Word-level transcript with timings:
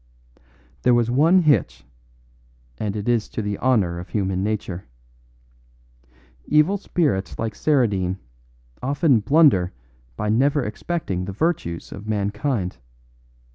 "There 0.81 0.95
was 0.95 1.11
one 1.11 1.43
hitch, 1.43 1.85
and 2.79 2.95
it 2.95 3.07
is 3.07 3.29
to 3.29 3.41
the 3.43 3.59
honour 3.59 3.99
of 3.99 4.09
human 4.09 4.41
nature. 4.43 4.85
Evil 6.47 6.79
spirits 6.79 7.37
like 7.37 7.53
Saradine 7.53 8.17
often 8.81 9.19
blunder 9.19 9.73
by 10.15 10.27
never 10.29 10.63
expecting 10.65 11.25
the 11.25 11.33
virtues 11.33 11.91
of 11.91 12.07
mankind. 12.07 12.79